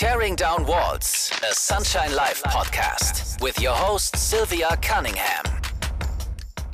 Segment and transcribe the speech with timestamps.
[0.00, 5.44] Tearing Down Walls, a Sunshine Live podcast with your host, Sylvia Cunningham.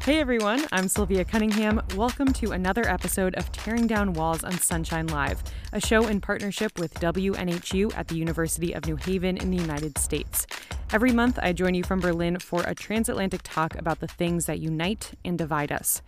[0.01, 1.83] Hey everyone, I'm Sylvia Cunningham.
[1.97, 5.43] Welcome to another episode of Tearing Down Walls on Sunshine Live,
[5.73, 9.99] a show in partnership with WNHU at the University of New Haven in the United
[9.99, 10.47] States.
[10.93, 14.61] Every month, I join you from Berlin for a transatlantic talk about the things that
[14.61, 16.01] unite and divide us.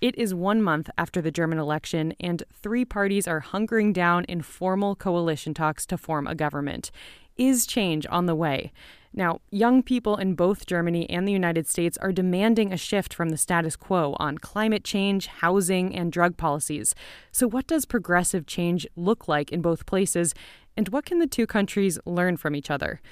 [0.00, 4.40] It is one month after the German election, and three parties are hunkering down in
[4.40, 6.90] formal coalition talks to form a government.
[7.36, 8.72] Is change on the way?
[9.12, 13.28] Now, young people in both Germany and the United States are demanding a shift from
[13.28, 16.94] the status quo on climate change, housing, and drug policies.
[17.30, 20.34] So, what does progressive change look like in both places,
[20.78, 23.02] and what can the two countries learn from each other?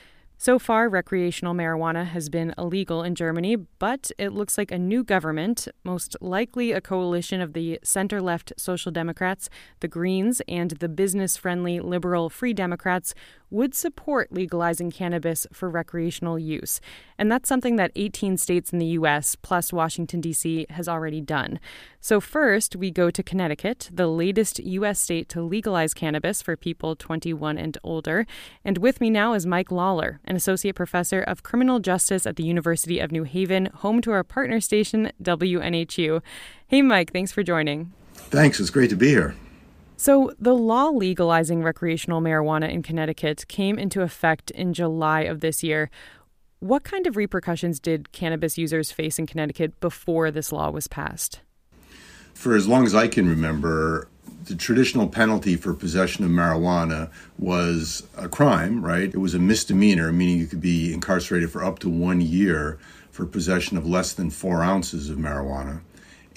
[0.41, 5.03] So far, recreational marijuana has been illegal in Germany, but it looks like a new
[5.03, 10.89] government, most likely a coalition of the center left Social Democrats, the Greens, and the
[10.89, 13.15] business friendly liberal Free Democrats,
[13.51, 16.81] would support legalizing cannabis for recreational use.
[17.17, 21.59] And that's something that 18 states in the U.S., plus Washington, D.C., has already done.
[22.01, 25.01] So, first, we go to Connecticut, the latest U.S.
[25.01, 28.27] state to legalize cannabis for people 21 and older.
[28.65, 32.45] And with me now is Mike Lawlor, an associate professor of criminal justice at the
[32.45, 36.23] University of New Haven, home to our partner station, WNHU.
[36.67, 37.93] Hey, Mike, thanks for joining.
[38.15, 38.61] Thanks.
[38.61, 39.35] It's great to be here.
[40.01, 45.65] So, the law legalizing recreational marijuana in Connecticut came into effect in July of this
[45.65, 45.91] year.
[46.61, 51.41] What kind of repercussions did cannabis users face in Connecticut before this law was passed?
[52.33, 54.07] For as long as I can remember,
[54.45, 59.13] the traditional penalty for possession of marijuana was a crime, right?
[59.13, 62.79] It was a misdemeanor, meaning you could be incarcerated for up to one year
[63.11, 65.81] for possession of less than four ounces of marijuana.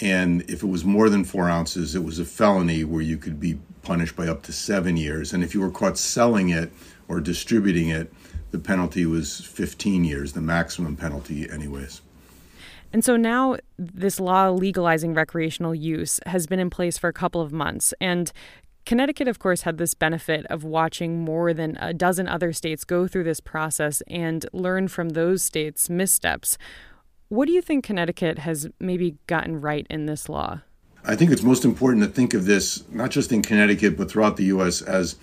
[0.01, 3.39] And if it was more than four ounces, it was a felony where you could
[3.39, 5.31] be punished by up to seven years.
[5.31, 6.71] And if you were caught selling it
[7.07, 8.11] or distributing it,
[8.49, 12.01] the penalty was 15 years, the maximum penalty, anyways.
[12.91, 17.39] And so now this law legalizing recreational use has been in place for a couple
[17.39, 17.93] of months.
[18.01, 18.31] And
[18.85, 23.07] Connecticut, of course, had this benefit of watching more than a dozen other states go
[23.07, 26.57] through this process and learn from those states' missteps.
[27.31, 30.63] What do you think Connecticut has maybe gotten right in this law?
[31.05, 34.35] I think it's most important to think of this, not just in Connecticut, but throughout
[34.35, 35.15] the U.S., as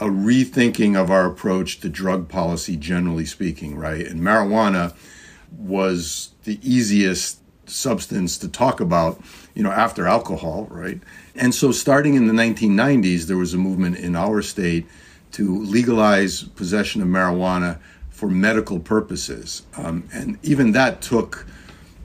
[0.00, 4.04] a rethinking of our approach to drug policy, generally speaking, right?
[4.04, 4.92] And marijuana
[5.56, 7.38] was the easiest
[7.70, 9.20] substance to talk about,
[9.54, 11.00] you know, after alcohol, right?
[11.36, 14.84] And so starting in the 1990s, there was a movement in our state
[15.30, 17.78] to legalize possession of marijuana
[18.22, 19.66] for medical purposes.
[19.76, 21.44] Um, and even that took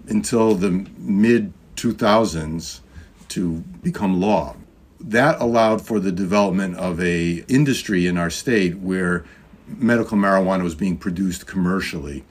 [0.08, 2.80] until the mid 2000s
[3.28, 4.56] to become law.
[5.00, 9.26] That allowed for the development of a industry in our state where
[9.68, 12.24] medical marijuana was being produced commercially.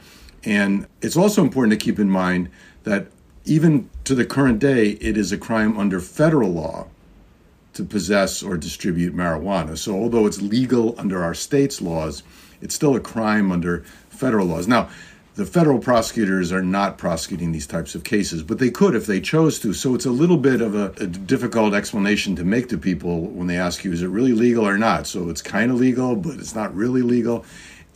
[0.43, 2.51] And it's also important to keep in mind
[2.83, 3.07] that
[3.45, 6.89] even to the current day, it is a crime under federal law
[7.77, 9.79] to possess or distribute marijuana.
[9.79, 12.23] So, although it's legal under our state's laws,
[12.61, 14.67] it's still a crime under federal laws.
[14.67, 14.89] Now,
[15.37, 19.21] the federal prosecutors are not prosecuting these types of cases, but they could if they
[19.21, 19.75] chose to.
[19.75, 23.47] So it's a little bit of a, a, difficult explanation to make to people when
[23.47, 25.07] they ask you, is it really legal or not?
[25.07, 27.45] So it's kind of legal, but it's not really legal.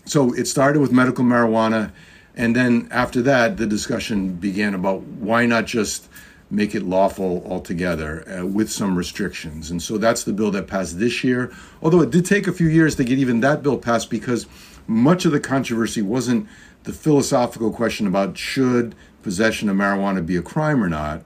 [0.04, 1.92] So it started with medical marijuana.
[2.36, 6.09] And then after that, the discussion began about why not just
[6.50, 9.70] make it lawful altogether uh, with some restrictions.
[9.70, 11.52] And so that's the bill that passed this year.
[11.80, 14.46] Although it did take a few years to get even that bill passed because
[14.86, 16.48] much of the controversy wasn't
[16.84, 21.22] the philosophical question about should possession of marijuana be a crime or not.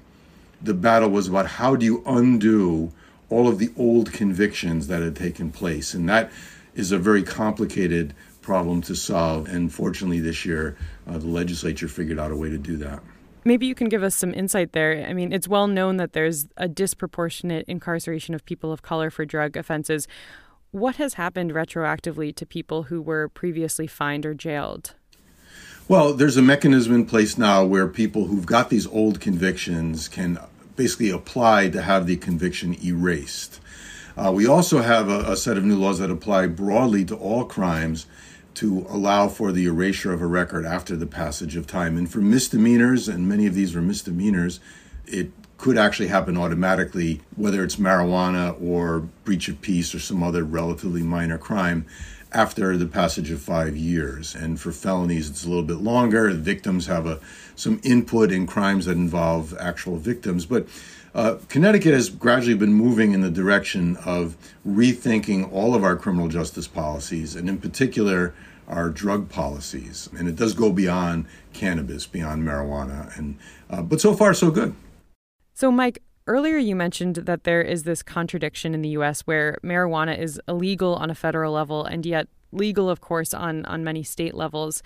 [0.61, 2.93] The battle was about how do you undo
[3.31, 5.95] all of the old convictions that had taken place.
[5.95, 6.31] And that
[6.75, 9.49] is a very complicated problem to solve.
[9.49, 10.77] And fortunately, this year,
[11.07, 13.03] uh, the legislature figured out a way to do that.
[13.45, 15.05] Maybe you can give us some insight there.
[15.07, 19.27] I mean, it's well known that there's a disproportionate incarceration of people of color for
[19.27, 20.09] drug offenses.
[20.71, 24.95] What has happened retroactively to people who were previously fined or jailed?
[25.87, 30.39] Well, there's a mechanism in place now where people who've got these old convictions can
[30.77, 33.61] basically apply to have the conviction erased.
[34.17, 37.45] Uh, we also have a, a set of new laws that apply broadly to all
[37.45, 38.07] crimes
[38.55, 41.97] to allow for the erasure of a record after the passage of time.
[41.97, 44.61] And for misdemeanors, and many of these were misdemeanors,
[45.07, 50.45] it could actually happen automatically, whether it's marijuana or breach of peace or some other
[50.45, 51.87] relatively minor crime,
[52.33, 54.35] after the passage of five years.
[54.35, 56.31] And for felonies, it's a little bit longer.
[56.31, 57.21] Victims have a,
[57.55, 60.45] some input in crimes that involve actual victims.
[60.45, 60.67] But
[61.15, 66.29] uh, Connecticut has gradually been moving in the direction of rethinking all of our criminal
[66.29, 68.35] justice policies, and in particular,
[68.67, 70.09] our drug policies.
[70.19, 73.17] And it does go beyond cannabis, beyond marijuana.
[73.17, 73.39] And
[73.71, 74.75] uh, but so far, so good.
[75.53, 79.21] So, Mike, earlier you mentioned that there is this contradiction in the U.S.
[79.23, 83.85] where marijuana is illegal on a federal level and yet legal, of course, on on
[83.85, 84.83] many state levels.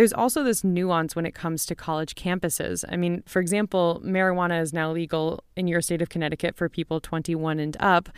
[0.00, 2.86] There's also this nuance when it comes to college campuses.
[2.88, 7.00] I mean, for example, marijuana is now legal in your state of Connecticut for people
[7.00, 8.08] 21 and up.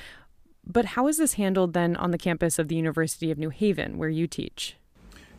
[0.64, 3.98] But how is this handled then on the campus of the University of New Haven,
[3.98, 4.76] where you teach?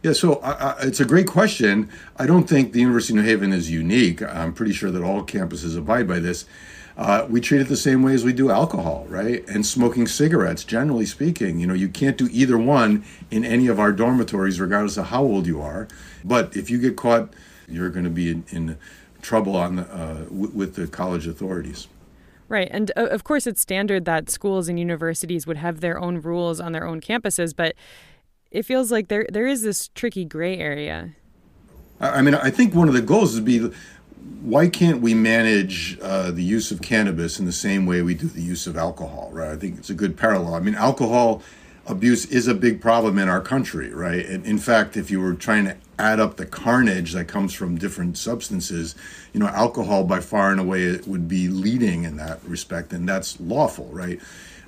[0.02, 1.90] Yeah, so uh, it's a great question.
[2.18, 4.22] I don't think the University of New Haven is unique.
[4.22, 6.44] I'm pretty sure that all campuses abide by this.
[6.96, 9.48] Uh, we treat it the same way as we do alcohol, right?
[9.48, 11.60] And smoking cigarettes, generally speaking.
[11.60, 15.24] You know, you can't do either one in any of our dormitories, regardless of how
[15.24, 15.88] old you are.
[16.24, 17.34] But if you get caught,
[17.68, 18.78] you're going to be in, in
[19.22, 21.88] trouble on the, uh, w- with the college authorities.
[22.48, 22.68] Right.
[22.70, 26.74] And of course, it's standard that schools and universities would have their own rules on
[26.74, 27.74] their own campuses, but
[28.52, 31.16] it feels like there there is this tricky gray area.
[32.00, 33.72] I mean, I think one of the goals would be
[34.42, 38.28] why can't we manage uh, the use of cannabis in the same way we do
[38.28, 39.52] the use of alcohol, right?
[39.52, 40.56] I think it's a good parallel.
[40.56, 41.42] I mean, alcohol
[41.88, 44.26] abuse is a big problem in our country, right?
[44.26, 47.78] And in fact, if you were trying to add up the carnage that comes from
[47.78, 48.96] different substances,
[49.34, 53.40] you know, alcohol by far and away would be leading in that respect, and that's
[53.40, 54.20] lawful, right?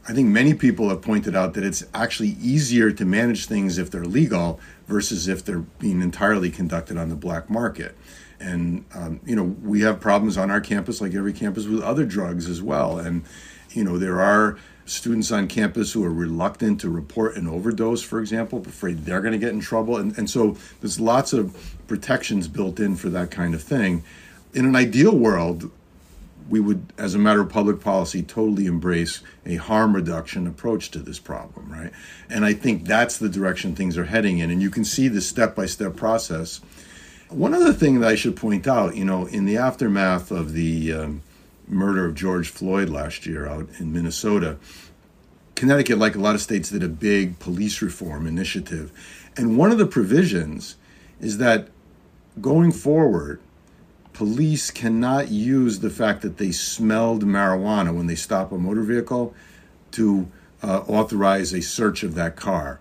[0.07, 3.89] I think many people have pointed out that it's actually easier to manage things if
[3.89, 7.97] they're legal versus if they're being entirely conducted on the black market.
[8.45, 12.05] And, um, you know, we have problems on our campus, like every campus, with other
[12.05, 12.99] drugs as well.
[12.99, 13.23] And,
[13.71, 18.19] you know, there are students on campus who are reluctant to report an overdose, for
[18.19, 19.97] example, afraid they're going to get in trouble.
[19.97, 24.03] And, and so there's lots of protections built in for that kind of thing.
[24.53, 25.71] In an ideal world,
[26.47, 30.99] we would, as a matter of public policy, totally embrace a harm reduction approach to
[30.99, 31.91] this problem, right?
[32.29, 34.51] And I think that's the direction things are heading in.
[34.51, 36.61] And you can see the step by step process.
[37.29, 40.93] One other thing that I should point out, you know, in the aftermath of the
[40.93, 41.21] um,
[41.67, 44.57] murder of George Floyd last year out in Minnesota,
[45.55, 48.91] Connecticut, like a lot of states, did a big police reform initiative.
[49.37, 50.75] And one of the provisions
[51.19, 51.69] is that
[52.41, 53.41] going forward,
[54.13, 59.33] police cannot use the fact that they smelled marijuana when they stop a motor vehicle
[59.91, 60.29] to
[60.61, 62.79] uh, authorize a search of that car.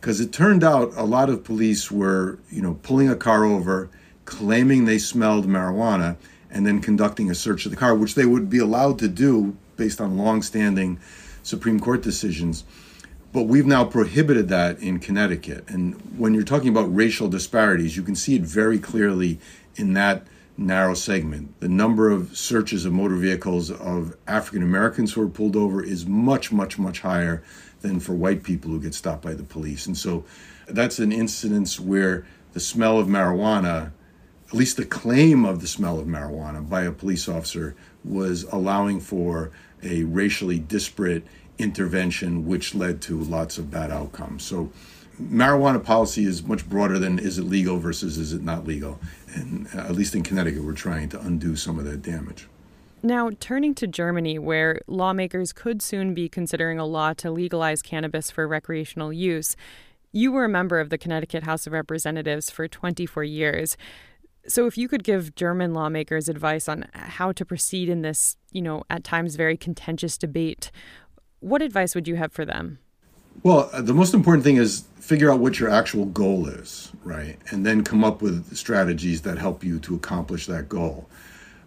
[0.00, 3.90] Because it turned out a lot of police were, you know, pulling a car over,
[4.24, 6.16] claiming they smelled marijuana,
[6.50, 9.56] and then conducting a search of the car, which they would be allowed to do
[9.76, 10.98] based on long-standing
[11.42, 12.64] Supreme Court decisions.
[13.32, 15.68] But we've now prohibited that in Connecticut.
[15.68, 19.38] And when you're talking about racial disparities, you can see it very clearly
[19.76, 20.26] in that
[20.56, 21.58] narrow segment.
[21.60, 26.06] The number of searches of motor vehicles of African Americans who are pulled over is
[26.06, 27.42] much, much, much higher
[27.80, 29.86] than for white people who get stopped by the police.
[29.86, 30.24] And so
[30.68, 33.92] that's an incidence where the smell of marijuana,
[34.48, 37.74] at least the claim of the smell of marijuana by a police officer,
[38.04, 39.50] was allowing for
[39.82, 41.24] a racially disparate
[41.58, 44.44] intervention, which led to lots of bad outcomes.
[44.44, 44.72] So
[45.20, 48.98] marijuana policy is much broader than is it legal versus is it not legal.
[49.34, 52.46] And uh, at least in Connecticut, we're trying to undo some of that damage.
[53.02, 58.30] Now, turning to Germany, where lawmakers could soon be considering a law to legalize cannabis
[58.30, 59.56] for recreational use,
[60.12, 63.78] you were a member of the Connecticut House of Representatives for 24 years.
[64.46, 68.60] So, if you could give German lawmakers advice on how to proceed in this, you
[68.60, 70.70] know, at times very contentious debate,
[71.38, 72.80] what advice would you have for them?
[73.42, 77.38] Well, uh, the most important thing is figure out what your actual goal is, right?
[77.50, 81.08] And then come up with strategies that help you to accomplish that goal.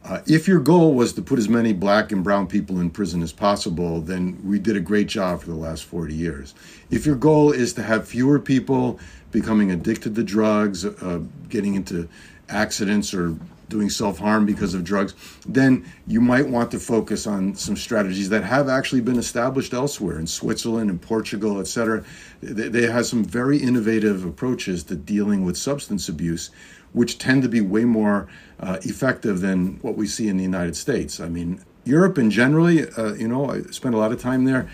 [0.06, 3.24] Uh, if your goal was to put as many black and brown people in prison
[3.24, 6.54] as possible, then we did a great job for the last 40 years.
[6.92, 9.00] If your goal is to have fewer people
[9.32, 12.10] becoming addicted to drugs, uh, getting into
[12.50, 13.38] accidents or
[13.74, 15.16] doing self harm because of drugs,
[15.46, 20.20] then you might want to focus on some strategies that have actually been established elsewhere
[20.20, 22.04] in Switzerland and Portugal, et cetera.
[22.42, 26.52] They, they have some very innovative approaches to dealing with substance abuse,
[26.94, 28.28] which tend to be way more
[28.60, 31.20] uh, effective than what we see in the United States.
[31.20, 34.70] I mean, Europe and generally, uh, you know, I spent a lot of time there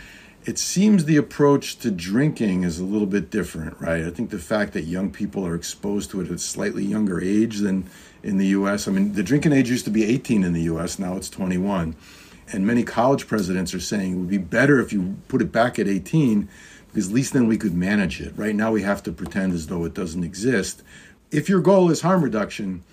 [0.46, 4.04] it seems the approach to drinking is a little bit different, right?
[4.04, 7.22] I think the fact that young people are exposed to it at a slightly younger
[7.22, 7.90] age than
[8.24, 8.88] in the US.
[8.88, 11.96] I mean, the drinking age used to be 18 in the US, now it's 21.
[12.52, 15.78] And many college presidents are saying it would be better if you put it back
[15.78, 16.50] at 18
[16.88, 18.34] because at least then we could manage it.
[18.36, 20.82] Right now we have to pretend as though it doesn't exist.
[21.32, 22.84] If your goal is harm reduction,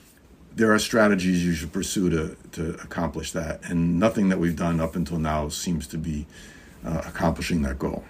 [0.54, 3.60] there are strategies you should pursue to, to accomplish that.
[3.70, 6.26] And nothing that we've done up until now seems to be
[6.84, 8.04] uh, accomplishing that goal.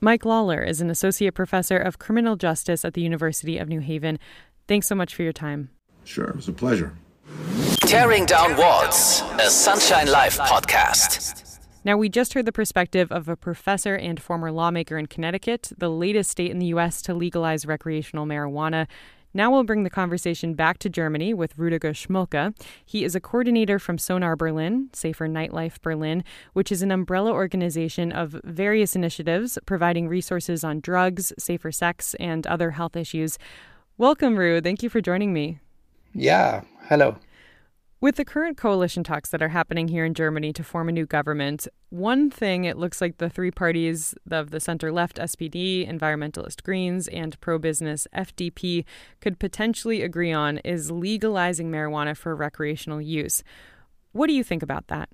[0.00, 4.18] Mike Lawlor is an associate professor of criminal justice at the University of New Haven.
[4.68, 5.70] Thanks so much for your time.
[6.04, 6.94] Sure, it was a pleasure.
[7.80, 11.58] Tearing Down Walls, a Sunshine Live podcast.
[11.84, 15.90] Now, we just heard the perspective of a professor and former lawmaker in Connecticut, the
[15.90, 17.02] latest state in the U.S.
[17.02, 18.86] to legalize recreational marijuana.
[19.36, 22.54] Now we'll bring the conversation back to Germany with Rüdiger Schmolke.
[22.86, 28.12] He is a coordinator from Sonar Berlin, Safer Nightlife Berlin, which is an umbrella organization
[28.12, 33.36] of various initiatives providing resources on drugs, safer sex, and other health issues.
[33.98, 34.60] Welcome, Ru.
[34.60, 35.58] Thank you for joining me.
[36.14, 37.16] Yeah, hello.
[38.00, 41.06] With the current coalition talks that are happening here in Germany to form a new
[41.06, 46.62] government, one thing it looks like the three parties of the center left SPD, environmentalist
[46.62, 48.84] Greens, and pro business FDP
[49.20, 53.42] could potentially agree on is legalizing marijuana for recreational use.
[54.12, 55.08] What do you think about that?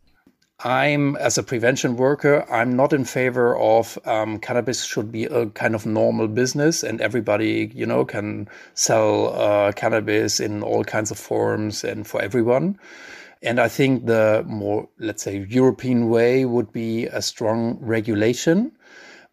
[0.62, 5.47] I'm, as a prevention worker, I'm not in favor of um, cannabis should be a
[5.47, 11.11] kind of normal business and everybody, you know, can sell uh, cannabis in all kinds
[11.11, 12.79] of forms and for everyone.
[13.43, 18.73] And I think the more, let's say, European way would be a strong regulation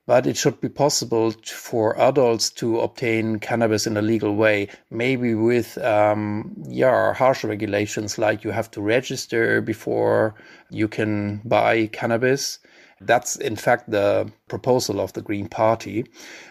[0.07, 5.35] but it should be possible for adults to obtain cannabis in a legal way, maybe
[5.35, 10.33] with um, yeah harsh regulations like you have to register before
[10.71, 12.59] you can buy cannabis.
[13.01, 16.05] That's in fact the proposal of the Green Party,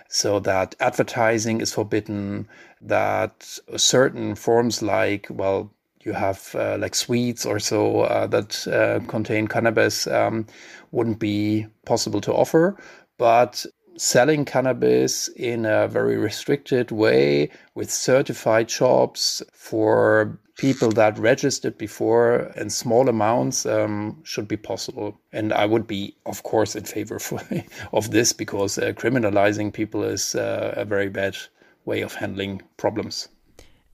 [0.08, 2.46] so that advertising is forbidden,
[2.82, 5.72] that certain forms like well
[6.04, 10.46] you have uh, like sweets or so uh, that uh, contain cannabis um,
[10.92, 12.76] wouldn't be possible to offer
[13.18, 13.64] but
[13.96, 22.52] selling cannabis in a very restricted way with certified shops for people that registered before
[22.56, 25.18] in small amounts um, should be possible.
[25.32, 27.40] And I would be, of course, in favor for,
[27.92, 31.37] of this because uh, criminalizing people is uh, a very bad
[31.85, 33.28] way of handling problems.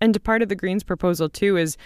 [0.00, 1.76] And part of the Greens proposal, too, is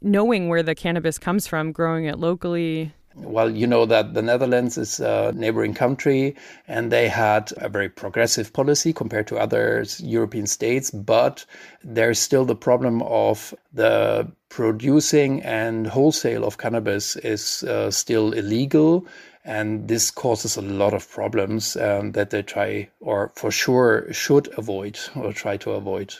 [0.00, 4.78] knowing where the cannabis comes from, growing it locally, well, you know that the Netherlands
[4.78, 10.46] is a neighboring country and they had a very progressive policy compared to other European
[10.46, 11.44] states, but
[11.82, 19.06] there's still the problem of the producing and wholesale of cannabis is uh, still illegal.
[19.44, 24.48] And this causes a lot of problems um, that they try, or for sure, should
[24.58, 26.14] avoid or try to avoid.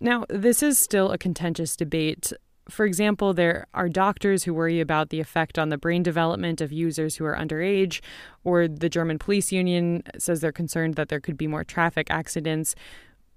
[0.00, 2.32] Now, this is still a contentious debate
[2.68, 6.72] for example, there are doctors who worry about the effect on the brain development of
[6.72, 8.00] users who are underage,
[8.44, 12.74] or the German police union says they're concerned that there could be more traffic accidents.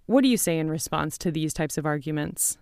[0.07, 2.57] What do you say in response to these types of arguments?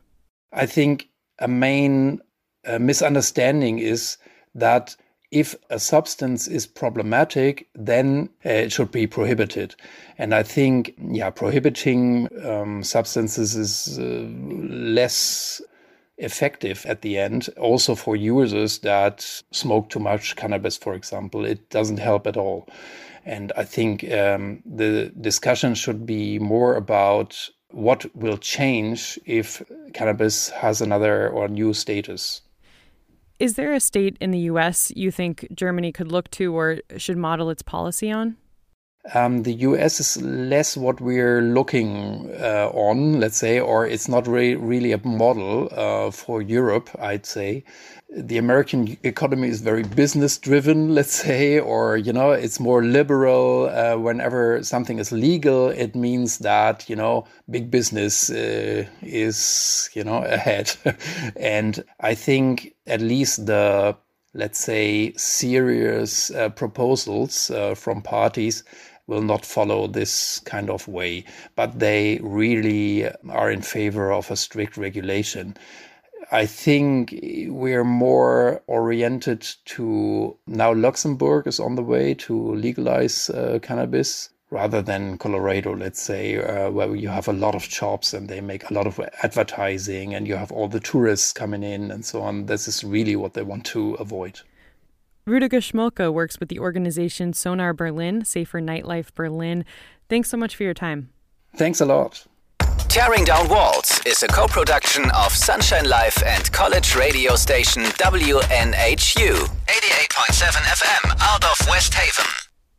[0.52, 1.10] I think
[1.40, 2.22] a main
[2.66, 4.18] uh, misunderstanding is
[4.56, 4.96] that
[5.32, 9.76] if a substance is problematic, then uh, it should be prohibited.
[10.18, 14.26] And I think, yeah, prohibiting um, substances is uh,
[14.70, 15.62] less
[16.18, 19.22] effective at the end, also for users that
[19.52, 21.46] smoke too much cannabis, for example.
[21.46, 22.68] It doesn't help at all.
[23.26, 29.62] And I think um, the discussion should be more about what will change if
[29.94, 32.42] cannabis has another or new status.
[33.40, 37.18] Is there a state in the US you think Germany could look to or should
[37.18, 38.38] model its policy on?
[39.14, 44.28] Um, the US is less what we're looking uh, on, let's say, or it's not
[44.28, 47.64] re- really a model uh, for Europe, I'd say.
[48.10, 53.70] The American economy is very business driven, let's say, or, you know, it's more liberal.
[53.70, 60.04] Uh, whenever something is legal, it means that, you know, big business uh, is, you
[60.04, 60.76] know, ahead.
[61.38, 63.96] and I think at least the
[64.34, 68.64] let's say, serious uh, proposals uh, from parties
[69.08, 71.24] will not follow this kind of way,
[71.56, 75.56] but they really are in favor of a strict regulation.
[76.32, 83.60] I think we're more oriented to now Luxembourg is on the way to legalize uh,
[83.62, 88.30] cannabis rather than Colorado, let's say, uh, where you have a lot of shops and
[88.30, 92.06] they make a lot of advertising and you have all the tourists coming in and
[92.06, 92.46] so on.
[92.46, 94.42] This is really what they want to avoid.
[95.27, 99.65] Rüdiger Schmolke works with the organization Sonar Berlin, Safer Nightlife Berlin.
[100.07, 101.10] Thanks so much for your time.
[101.57, 102.25] Thanks a lot.
[102.88, 109.34] Tearing Down Walls is a co production of Sunshine Live and college radio station WNHU
[109.67, 112.31] 88.7 FM out of West Haven.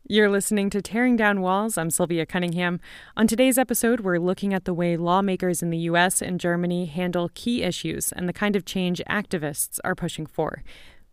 [0.07, 1.77] You're listening to Tearing Down Walls.
[1.77, 2.81] I'm Sylvia Cunningham.
[3.15, 7.31] On today's episode, we're looking at the way lawmakers in the US and Germany handle
[7.35, 10.63] key issues and the kind of change activists are pushing for.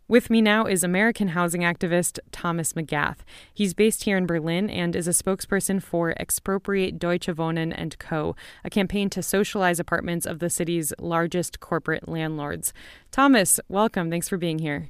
[0.07, 3.21] With me now is American housing activist Thomas McGath.
[3.51, 8.35] He's based here in Berlin and is a spokesperson for Expropriate Deutsche Wohnen and Co.,
[8.63, 12.71] a campaign to socialize apartments of the city's largest corporate landlords.
[13.09, 14.11] Thomas, welcome.
[14.11, 14.89] Thanks for being here.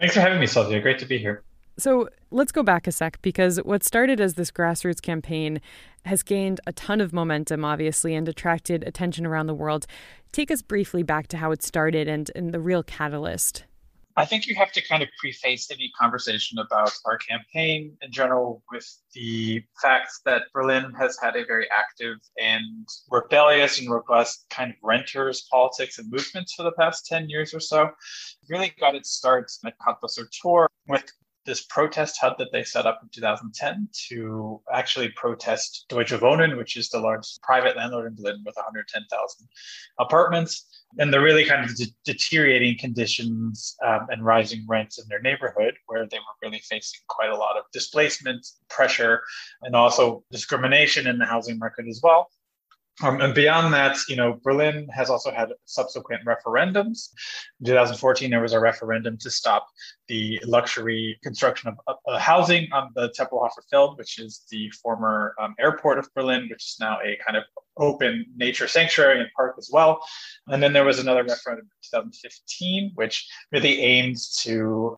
[0.00, 0.80] Thanks for having me, Sylvia.
[0.80, 1.42] Great to be here.
[1.76, 5.60] So let's go back a sec because what started as this grassroots campaign
[6.06, 9.86] has gained a ton of momentum, obviously, and attracted attention around the world.
[10.32, 13.64] Take us briefly back to how it started and, and the real catalyst.
[14.18, 18.62] I think you have to kind of preface any conversation about our campaign in general
[18.72, 24.70] with the fact that Berlin has had a very active and rebellious and robust kind
[24.70, 27.82] of renters politics and movements for the past 10 years or so.
[27.82, 27.92] It
[28.48, 31.04] really got its start at Kottbusser Tor with
[31.46, 36.76] this protest hub that they set up in 2010 to actually protest Deutsche Wohnen, which
[36.76, 39.48] is the largest private landlord in Berlin with 110,000
[39.98, 40.66] apartments,
[40.98, 45.74] and the really kind of de- deteriorating conditions um, and rising rents in their neighborhood,
[45.86, 49.22] where they were really facing quite a lot of displacement, pressure,
[49.62, 52.28] and also discrimination in the housing market as well.
[53.02, 57.10] Um, and beyond that, you know, Berlin has also had subsequent referendums.
[57.60, 59.66] In 2014, there was a referendum to stop
[60.08, 65.54] the luxury construction of uh, housing on the Tempelhofer Feld, which is the former um,
[65.58, 67.44] airport of Berlin, which is now a kind of
[67.76, 70.00] open nature sanctuary and park as well.
[70.46, 74.96] And then there was another referendum in 2015, which really aims to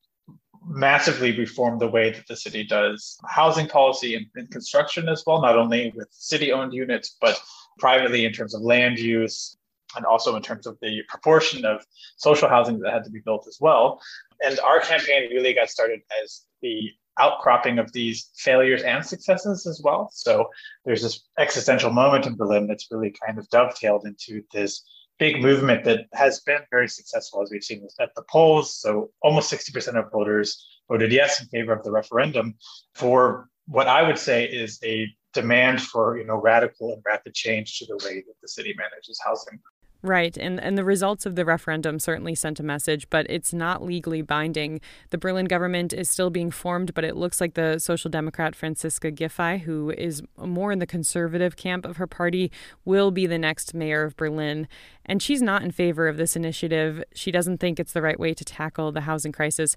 [0.65, 5.41] massively reform the way that the city does housing policy and, and construction as well,
[5.41, 7.41] not only with city owned units, but
[7.79, 9.57] privately in terms of land use
[9.97, 11.85] and also in terms of the proportion of
[12.17, 14.01] social housing that had to be built as well.
[14.45, 19.81] And our campaign really got started as the outcropping of these failures and successes as
[19.83, 20.11] well.
[20.13, 20.49] So
[20.85, 24.85] there's this existential moment in Berlin that's really kind of dovetailed into this
[25.19, 28.79] big movement that has been very successful, as we've seen at the polls.
[28.79, 32.55] So almost 60% of voters voted yes in favor of the referendum
[32.95, 35.09] for what I would say is a
[35.41, 39.21] demand for you know radical and rapid change to the way that the city manages
[39.25, 39.59] housing.
[40.01, 43.83] Right, and and the results of the referendum certainly sent a message, but it's not
[43.83, 44.81] legally binding.
[45.11, 49.11] The Berlin government is still being formed, but it looks like the Social Democrat Franziska
[49.11, 52.53] Giffey, who is more in the conservative camp of her party,
[52.85, 54.69] will be the next mayor of Berlin.
[55.05, 57.03] And she's not in favor of this initiative.
[57.13, 59.77] She doesn't think it's the right way to tackle the housing crisis.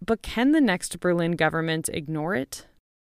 [0.00, 2.66] But can the next Berlin government ignore it?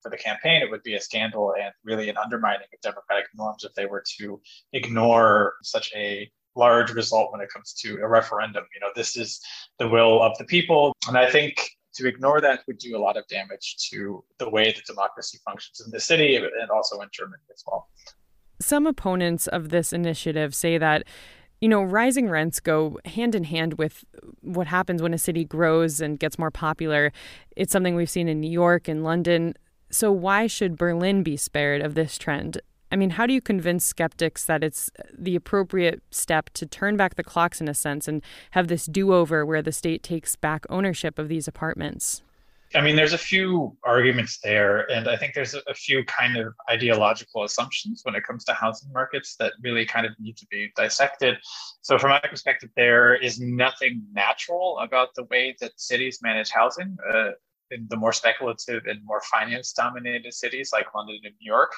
[0.06, 3.63] For the campaign, it would be a scandal and really an undermining of democratic norms
[3.63, 4.39] if they were to
[4.72, 8.63] ignore such a large result when it comes to a referendum.
[8.76, 9.41] You know, this is
[9.80, 10.94] the will of the people.
[11.08, 14.65] And I think to ignore that would do a lot of damage to the way
[14.65, 17.89] that democracy functions in the city and also in Germany as well.
[18.62, 21.04] Some opponents of this initiative say that
[21.62, 24.04] you know, rising rents go hand in hand with
[24.41, 27.12] what happens when a city grows and gets more popular.
[27.56, 29.56] It's something we've seen in New York and London.
[29.95, 32.60] So, why should Berlin be spared of this trend?
[32.91, 37.15] I mean, how do you convince skeptics that it's the appropriate step to turn back
[37.15, 40.65] the clocks in a sense and have this do over where the state takes back
[40.69, 42.23] ownership of these apartments?
[42.75, 46.53] I mean, there's a few arguments there, and I think there's a, few kind of
[46.69, 50.73] ideological assumptions when it comes to housing markets that really kind of need to be
[50.75, 51.38] dissected.
[51.84, 56.97] So, from my perspective, there is nothing natural about the way that cities manage housing.
[57.10, 57.31] Uh,
[57.71, 61.73] in the more speculative and more finance dominated cities like London and New York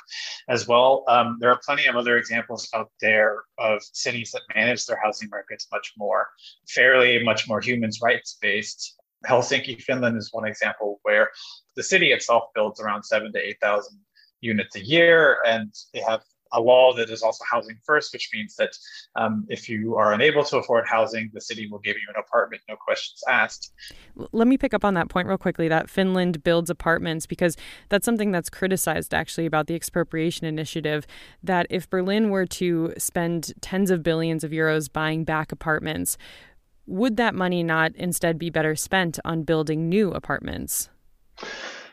[0.50, 1.04] as well.
[1.08, 5.30] Um, there are plenty of other examples out there of cities that manage their housing
[5.30, 6.28] markets much more
[6.68, 8.96] fairly, much more human rights based.
[9.26, 11.32] Helsinki, Finland is one example where
[11.76, 14.00] the city itself builds around seven to 8,000
[14.42, 16.22] units a year, and they have
[16.54, 18.72] a law that is also housing first, which means that
[19.16, 22.62] um, if you are unable to afford housing, the city will give you an apartment,
[22.70, 23.72] no questions asked.
[24.32, 27.56] Let me pick up on that point real quickly that Finland builds apartments because
[27.90, 31.06] that's something that's criticized actually about the expropriation initiative.
[31.44, 36.18] That if Berlin were to spend tens of billions of euros buying back apartments,
[36.86, 40.90] would that money not instead be better spent on building new apartments?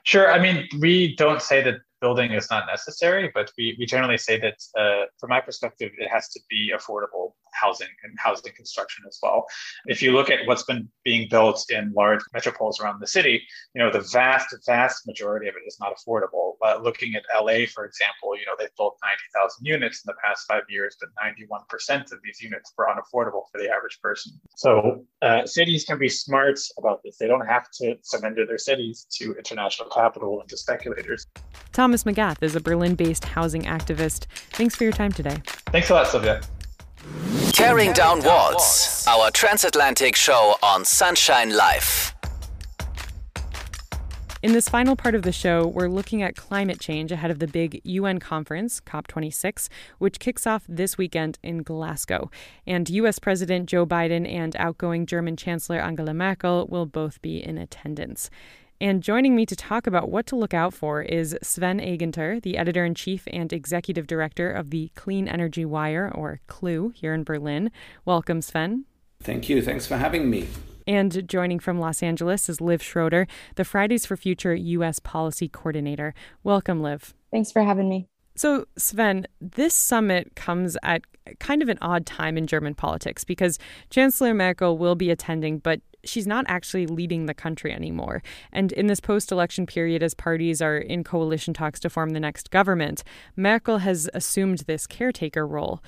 [0.05, 0.31] Sure.
[0.31, 4.37] I mean, we don't say that building is not necessary, but we, we generally say
[4.47, 9.19] that uh, from my perspective, it has to be affordable housing and housing construction as
[9.23, 9.47] well.
[9.87, 13.43] If you look at what's been being built in large metropoles around the city,
[13.75, 16.53] you know, the vast, vast majority of it is not affordable.
[16.61, 20.47] But looking at LA, for example, you know, they've built 90,000 units in the past
[20.49, 24.33] five years, but 91% of these units were unaffordable for the average person.
[24.57, 27.17] So uh, cities can be smart about this.
[27.19, 31.27] They don't have to surrender their cities to international capital and to speculators.
[31.73, 34.27] Thomas McGath is a Berlin based housing activist.
[34.53, 35.43] Thanks for your time today.
[35.67, 36.40] Thanks a lot, Sylvia.
[37.53, 42.14] Tearing Down Walls, our transatlantic show on Sunshine Live.
[44.45, 47.47] In this final part of the show, we're looking at climate change ahead of the
[47.47, 52.31] big UN conference, COP26, which kicks off this weekend in Glasgow.
[52.67, 57.57] And US President Joe Biden and outgoing German Chancellor Angela Merkel will both be in
[57.57, 58.29] attendance.
[58.80, 62.58] And joining me to talk about what to look out for is Sven Egenter, the
[62.58, 67.22] editor in chief and executive director of the Clean Energy Wire, or CLEW, here in
[67.22, 67.70] Berlin.
[68.04, 68.84] Welcome, Sven.
[69.22, 69.62] Thank you.
[69.62, 70.48] Thanks for having me.
[70.87, 74.98] And joining from Los Angeles is Liv Schroeder, the Fridays for Future U.S.
[74.98, 76.12] Policy Coordinator.
[76.42, 77.14] Welcome, Liv.
[77.30, 78.08] Thanks for having me.
[78.37, 81.02] So, Sven, this summit comes at
[81.38, 83.58] kind of an odd time in German politics because
[83.88, 88.23] Chancellor Merkel will be attending, but she's not actually leading the country anymore.
[88.53, 92.21] And in this post election period, as parties are in coalition talks to form the
[92.21, 93.03] next government,
[93.37, 95.83] Merkel has assumed this caretaker role.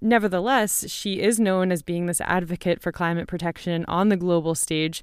[0.00, 5.02] Nevertheless, she is known as being this advocate for climate protection on the global stage.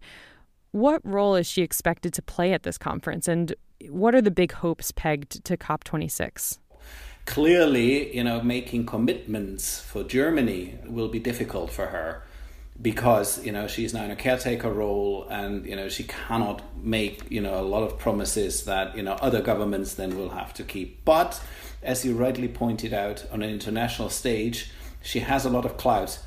[0.72, 3.56] What role is she expected to play at this conference, and
[3.90, 6.60] what are the big hopes pegged to COP26?
[7.26, 12.24] Clearly, you know, making commitments for Germany will be difficult for her
[12.82, 17.30] because you know she's now in a caretaker role and you know she cannot make
[17.30, 20.64] you know a lot of promises that you know other governments then will have to
[20.64, 21.04] keep.
[21.06, 21.42] But
[21.84, 26.20] as you rightly pointed out on an international stage she has a lot of clout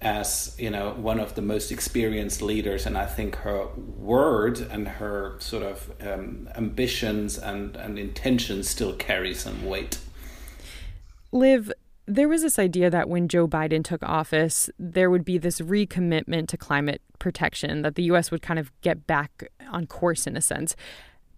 [0.00, 2.86] as you know one of the most experienced leaders.
[2.86, 8.94] And i think her word and her sort of um, ambitions and, and intentions still
[8.94, 9.98] carry some weight.
[11.30, 11.72] Liv
[12.06, 16.48] there was this idea that when Joe Biden took office, there would be this recommitment
[16.48, 18.30] to climate protection, that the U.S.
[18.30, 20.74] would kind of get back on course in a sense.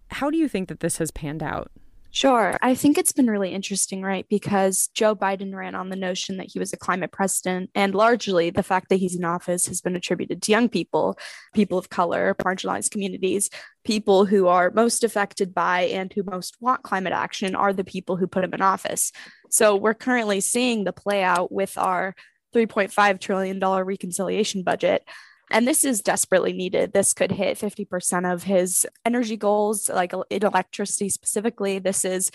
[0.09, 1.71] How do you think that this has panned out?
[2.15, 2.57] Sure.
[2.61, 4.25] I think it's been really interesting, right?
[4.29, 8.49] Because Joe Biden ran on the notion that he was a climate president, and largely
[8.49, 11.19] the fact that he's in office has been attributed to young people,
[11.53, 13.49] people of color, marginalized communities,
[13.83, 18.15] people who are most affected by and who most want climate action are the people
[18.15, 19.11] who put him in office.
[19.49, 22.15] So we're currently seeing the play out with our
[22.55, 25.05] $3.5 trillion reconciliation budget
[25.51, 26.93] and this is desperately needed.
[26.93, 31.79] This could hit 50% of his energy goals, like in electricity specifically.
[31.79, 32.31] This is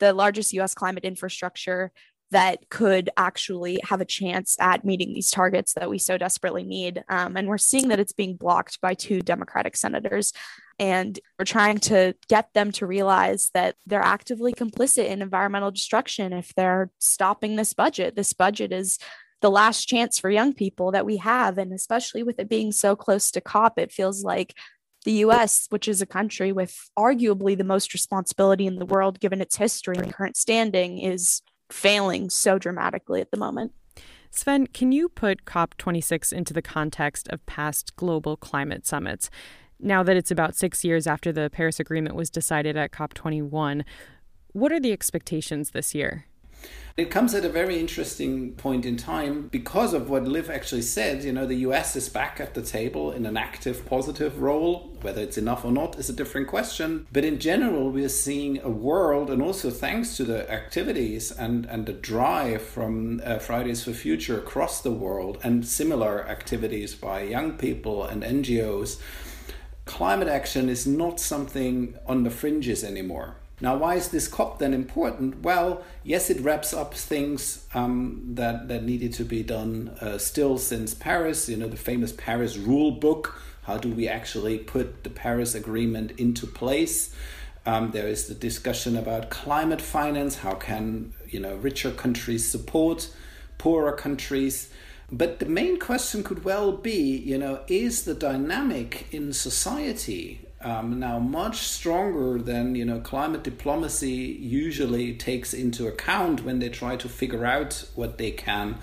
[0.00, 1.92] the largest US climate infrastructure
[2.30, 7.04] that could actually have a chance at meeting these targets that we so desperately need.
[7.08, 10.32] Um, and we're seeing that it's being blocked by two Democratic senators.
[10.80, 16.32] And we're trying to get them to realize that they're actively complicit in environmental destruction
[16.32, 18.16] if they're stopping this budget.
[18.16, 18.98] This budget is
[19.44, 21.58] the last chance for young people that we have.
[21.58, 24.54] And especially with it being so close to COP, it feels like
[25.04, 29.42] the US, which is a country with arguably the most responsibility in the world given
[29.42, 33.72] its history and current standing, is failing so dramatically at the moment.
[34.30, 39.28] Sven, can you put COP26 into the context of past global climate summits?
[39.78, 43.84] Now that it's about six years after the Paris Agreement was decided at COP21,
[44.52, 46.24] what are the expectations this year?
[46.96, 51.24] It comes at a very interesting point in time because of what Liv actually said.
[51.24, 54.96] You know, the US is back at the table in an active, positive role.
[55.02, 57.08] Whether it's enough or not is a different question.
[57.12, 61.84] But in general, we're seeing a world, and also thanks to the activities and, and
[61.84, 67.54] the drive from uh, Fridays for Future across the world and similar activities by young
[67.54, 69.00] people and NGOs,
[69.84, 74.74] climate action is not something on the fringes anymore now, why is this COP then
[74.74, 75.42] important?
[75.42, 80.58] Well, yes, it wraps up things um, that, that needed to be done uh, still
[80.58, 83.40] since Paris, you know, the famous Paris rule book.
[83.62, 87.14] How do we actually put the Paris Agreement into place?
[87.64, 90.38] Um, there is the discussion about climate finance.
[90.38, 93.08] How can you know richer countries support
[93.56, 94.70] poorer countries?
[95.10, 100.98] But the main question could well be, you know, is the dynamic in society um,
[100.98, 106.96] now much stronger than you know climate diplomacy usually takes into account when they try
[106.96, 108.78] to figure out what they can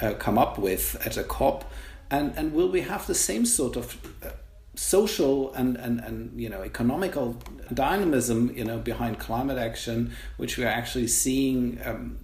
[0.00, 1.70] uh, come up with at a COP,
[2.10, 4.30] and and will we have the same sort of uh,
[4.74, 7.36] social and, and, and you know economical
[7.74, 12.18] dynamism you know behind climate action, which we are actually seeing um,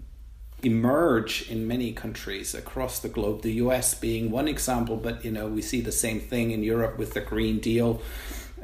[0.62, 3.42] emerge in many countries across the globe.
[3.42, 6.96] The US being one example, but you know we see the same thing in Europe
[6.96, 8.00] with the Green Deal.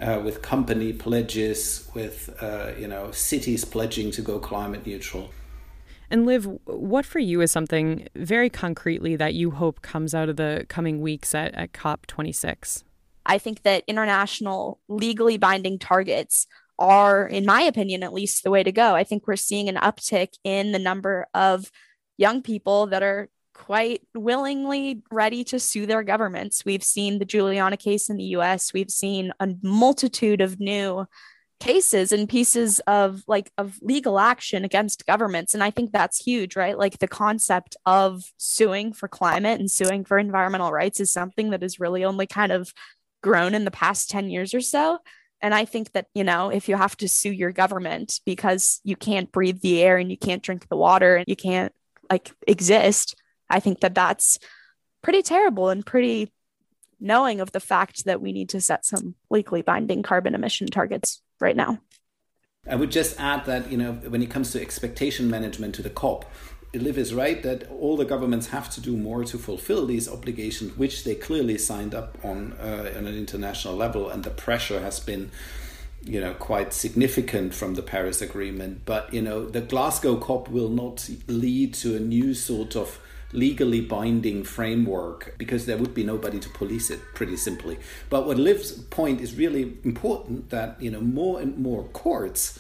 [0.00, 5.30] Uh, with company pledges, with uh, you know cities pledging to go climate neutral.
[6.10, 10.36] And Liv, what for you is something very concretely that you hope comes out of
[10.36, 12.82] the coming weeks at, at COP26?
[13.26, 16.46] I think that international legally binding targets
[16.78, 18.94] are, in my opinion, at least the way to go.
[18.96, 21.70] I think we're seeing an uptick in the number of
[22.16, 23.28] young people that are
[23.70, 26.64] quite willingly ready to sue their governments.
[26.64, 31.06] We've seen the Juliana case in the US, we've seen a multitude of new
[31.60, 35.54] cases and pieces of like of legal action against governments.
[35.54, 36.76] And i think that's huge right?
[36.76, 41.62] Like the concept of suing for climate and suing for environmental rights is something that
[41.62, 42.74] has really only kind of
[43.22, 44.98] grown in the past 10 years or so.
[45.40, 48.96] And i think that you know if you have to sue your government because you
[48.96, 51.72] can't breathe the air and you can't drink the water and you can't
[52.10, 53.14] like exist
[53.50, 54.38] i think that that's
[55.02, 56.32] pretty terrible and pretty
[57.00, 61.22] knowing of the fact that we need to set some legally binding carbon emission targets
[61.40, 61.78] right now.
[62.68, 65.90] I would just add that, you know, when it comes to expectation management to the
[65.90, 66.26] COP,
[66.74, 70.76] Liv is right that all the governments have to do more to fulfill these obligations,
[70.76, 75.00] which they clearly signed up on uh, on an international level, and the pressure has
[75.00, 75.32] been,
[76.04, 78.82] you know, quite significant from the Paris Agreement.
[78.84, 83.00] But you know, the Glasgow COP will not lead to a new sort of
[83.32, 87.78] legally binding framework because there would be nobody to police it pretty simply.
[88.08, 92.58] But what liv's point is really important that you know more and more courts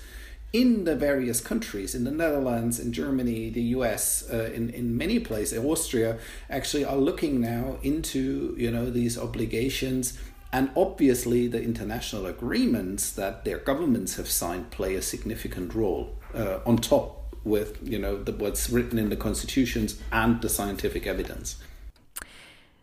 [0.52, 5.20] in the various countries in the netherlands in germany the us uh, in, in many
[5.20, 10.18] places austria actually are looking now into you know these obligations
[10.52, 16.58] and obviously, the international agreements that their governments have signed play a significant role uh,
[16.66, 21.56] on top with you know the, what's written in the constitutions and the scientific evidence.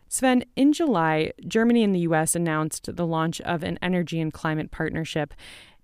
[0.09, 4.71] Sven, in July, Germany and the US announced the launch of an energy and climate
[4.71, 5.33] partnership.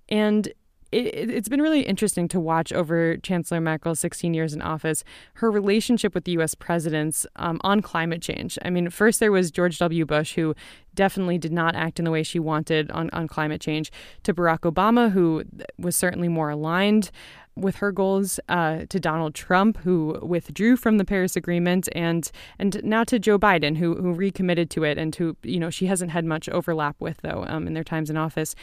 [0.09, 0.53] And
[0.93, 5.03] it, has been really interesting to watch over Chancellor Merkel's 16 years in office,
[5.35, 8.57] her relationship with the US presidents um, on climate change.
[8.63, 10.05] I mean, first there was George W.
[10.05, 10.55] Bush, who
[10.95, 13.91] definitely did not act in the way she wanted on, on climate change,
[14.23, 15.43] to Barack Obama, who
[15.77, 17.11] was certainly more aligned
[17.55, 22.83] with her goals uh, to Donald Trump, who withdrew from the Paris Agreement, and and
[22.83, 26.11] now to Joe Biden, who who recommitted to it, and who you know she hasn't
[26.11, 28.55] had much overlap with though um, in their times in office.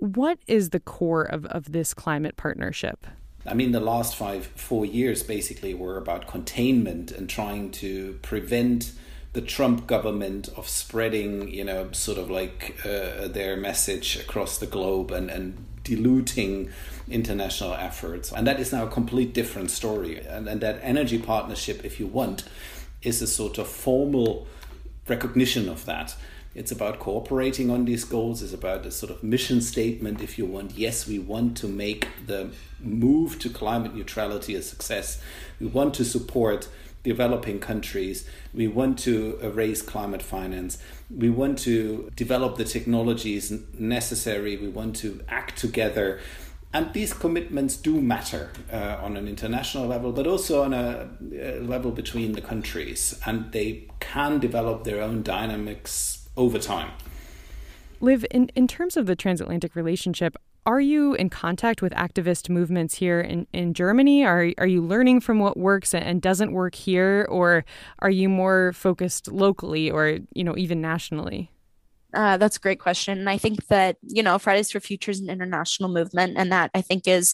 [0.00, 3.06] What is the core of, of this climate partnership?
[3.46, 8.92] I mean, the last five, four years basically were about containment and trying to prevent
[9.32, 14.66] the Trump government of spreading, you know, sort of like uh, their message across the
[14.66, 16.70] globe and, and diluting
[17.08, 18.32] international efforts.
[18.32, 20.18] And that is now a complete different story.
[20.18, 22.44] And, and that energy partnership, if you want,
[23.02, 24.46] is a sort of formal
[25.06, 26.16] recognition of that.
[26.56, 28.42] It's about cooperating on these goals.
[28.42, 30.72] It's about a sort of mission statement, if you want.
[30.72, 35.20] Yes, we want to make the move to climate neutrality a success.
[35.60, 36.70] We want to support
[37.02, 38.26] developing countries.
[38.54, 40.78] We want to raise climate finance.
[41.14, 44.56] We want to develop the technologies necessary.
[44.56, 46.20] We want to act together.
[46.72, 51.06] And these commitments do matter uh, on an international level, but also on a,
[51.38, 53.20] a level between the countries.
[53.26, 56.90] And they can develop their own dynamics over time.
[58.00, 62.96] Liv, in, in terms of the transatlantic relationship, are you in contact with activist movements
[62.96, 64.24] here in, in Germany?
[64.24, 67.26] Are, are you learning from what works and doesn't work here?
[67.30, 67.64] Or
[68.00, 71.52] are you more focused locally or, you know, even nationally?
[72.12, 73.18] Uh, that's a great question.
[73.18, 76.36] And I think that, you know, Fridays for Future is an international movement.
[76.36, 77.32] And that I think is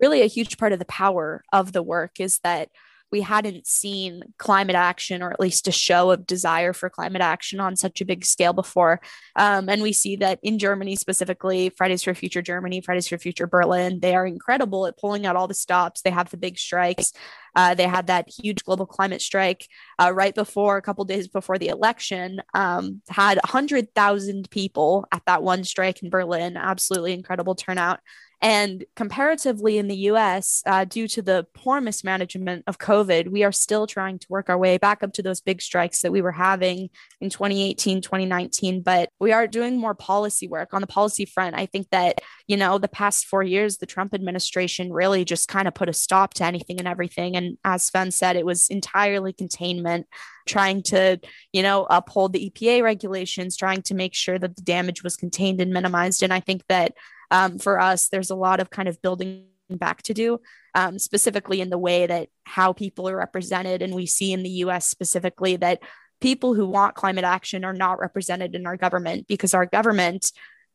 [0.00, 2.70] really a huge part of the power of the work is that
[3.12, 7.60] we hadn't seen climate action or at least a show of desire for climate action
[7.60, 9.00] on such a big scale before.
[9.36, 13.46] Um, and we see that in Germany specifically, Fridays for Future Germany, Fridays for Future
[13.46, 16.02] Berlin, they are incredible at pulling out all the stops.
[16.02, 17.12] They have the big strikes.
[17.56, 19.66] Uh, they had that huge global climate strike
[19.98, 25.42] uh, right before, a couple days before the election, um, had 100,000 people at that
[25.42, 26.56] one strike in Berlin.
[26.56, 28.00] Absolutely incredible turnout.
[28.42, 33.52] And comparatively in the US, uh, due to the poor mismanagement of COVID, we are
[33.52, 36.32] still trying to work our way back up to those big strikes that we were
[36.32, 36.88] having
[37.20, 38.80] in 2018, 2019.
[38.80, 41.54] But we are doing more policy work on the policy front.
[41.54, 45.68] I think that, you know, the past four years, the Trump administration really just kind
[45.68, 47.36] of put a stop to anything and everything.
[47.36, 50.06] And as Sven said, it was entirely containment
[50.46, 51.20] trying to,
[51.52, 55.60] you know, uphold the EPA regulations, trying to make sure that the damage was contained
[55.60, 56.22] and minimized.
[56.22, 56.94] And I think that
[57.30, 60.40] um, for us, there's a lot of kind of building back to do.
[60.74, 63.82] um, specifically in the way that how people are represented.
[63.82, 65.80] And we see in the US specifically that
[66.20, 70.32] people who want climate action are not represented in our government because our government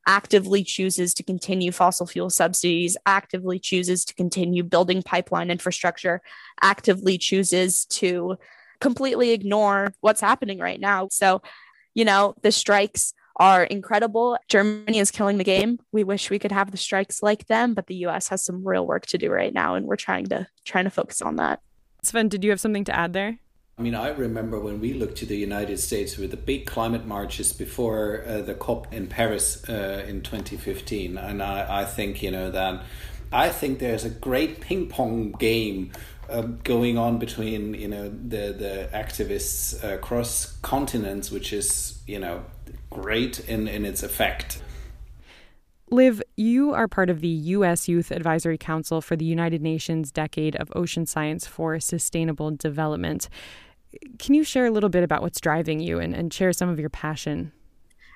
[0.08, 6.22] actively chooses to continue fossil fuel subsidies, actively chooses to continue building pipeline infrastructure,
[6.62, 8.38] actively chooses to
[8.80, 11.08] completely ignore what's happening right now.
[11.10, 11.42] So,
[11.96, 14.38] you know, the strikes are incredible.
[14.48, 15.80] Germany is killing the game.
[15.92, 18.86] We wish we could have the strikes like them, but the US has some real
[18.88, 21.62] work to do right now and we're trying to trying to focus on that.
[22.04, 23.40] Sven, did you have something to add there?
[23.78, 27.06] I mean, I remember when we looked to the United States with the big climate
[27.06, 31.18] marches before uh, the COP in Paris uh, in 2015.
[31.18, 32.84] And I, I think, you know, that
[33.34, 35.92] I think there's a great ping pong game
[36.30, 42.46] um, going on between, you know, the, the activists across continents, which is, you know,
[42.90, 44.62] great in, in its effect.
[45.92, 47.88] Liv, you are part of the U.S.
[47.88, 53.30] Youth Advisory Council for the United Nations Decade of Ocean Science for Sustainable Development.
[54.18, 56.80] Can you share a little bit about what's driving you and, and share some of
[56.80, 57.52] your passion?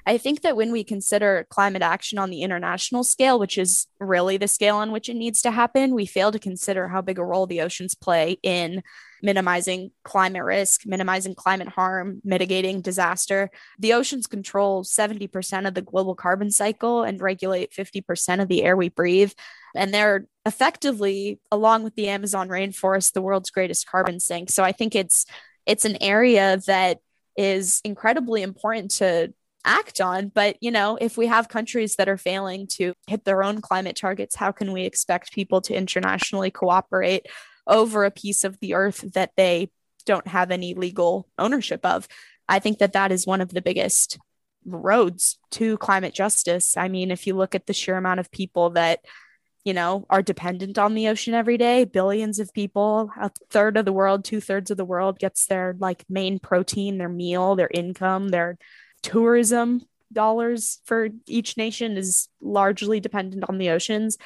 [0.06, 4.38] I think that when we consider climate action on the international scale, which is really
[4.38, 7.24] the scale on which it needs to happen, we fail to consider how big a
[7.24, 8.82] role the oceans play in
[9.22, 13.50] minimizing climate risk, minimizing climate harm, mitigating disaster.
[13.78, 18.76] The oceans control 70% of the global carbon cycle and regulate 50% of the air
[18.76, 19.34] we breathe.
[19.76, 24.50] And they're effectively, along with the Amazon rainforest, the world's greatest carbon sink.
[24.50, 25.26] So I think it's
[25.66, 27.00] it's an area that
[27.38, 29.34] is incredibly important to
[29.66, 30.30] act on.
[30.30, 33.96] But, you know, if we have countries that are failing to hit their own climate
[33.96, 37.28] targets, how can we expect people to internationally cooperate
[37.70, 39.72] over a piece of the earth that they
[40.06, 42.08] don't have any legal ownership of?
[42.48, 44.18] I think that that is one of the biggest
[44.66, 46.76] roads to climate justice.
[46.76, 49.00] I mean, if you look at the sheer amount of people that
[49.66, 51.84] you know, are dependent on the ocean every day.
[51.84, 55.76] Billions of people, a third of the world, two thirds of the world gets their
[55.80, 58.58] like main protein, their meal, their income, their
[59.04, 64.18] tourism dollars for each nation is largely dependent on the oceans.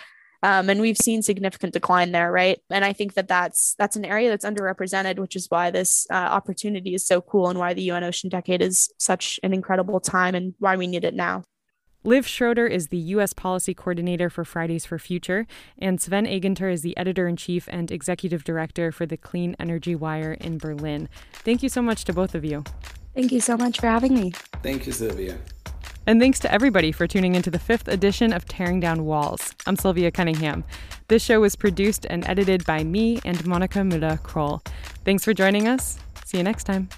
[0.43, 2.59] Um, and we've seen significant decline there, right?
[2.69, 6.15] And I think that that's that's an area that's underrepresented, which is why this uh,
[6.15, 10.35] opportunity is so cool, and why the UN Ocean Decade is such an incredible time,
[10.35, 11.43] and why we need it now.
[12.03, 13.31] Liv Schroeder is the U.S.
[13.31, 15.47] Policy Coordinator for Fridays for Future,
[15.79, 19.95] and Sven Egenter is the Editor in Chief and Executive Director for the Clean Energy
[19.95, 21.07] Wire in Berlin.
[21.31, 22.65] Thank you so much to both of you.
[23.15, 24.31] Thank you so much for having me.
[24.61, 25.37] Thank you, Sylvia.
[26.05, 29.55] And thanks to everybody for tuning into the fifth edition of Tearing Down Walls.
[29.65, 30.65] I'm Sylvia Cunningham.
[31.07, 34.61] This show was produced and edited by me and Monica Müller Kroll.
[35.05, 35.97] Thanks for joining us.
[36.25, 36.89] See you next time.